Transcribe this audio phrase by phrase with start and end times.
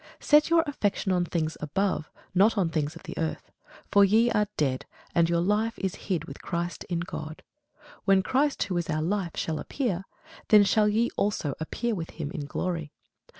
[0.19, 3.51] Set your affection on things above, not on things on the earth.
[3.91, 7.43] For ye are dead, and your life is hid with Christ in God.
[8.05, 10.05] When Christ, who is our life, shall appear,
[10.47, 12.91] then shall ye also appear with him in glory.